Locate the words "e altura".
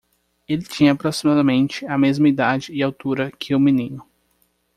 2.73-3.29